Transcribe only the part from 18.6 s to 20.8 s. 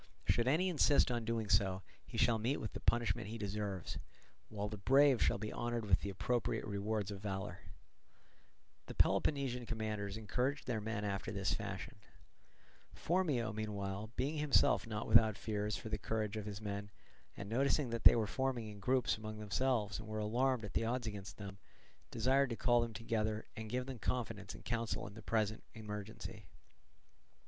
in groups among themselves and were alarmed at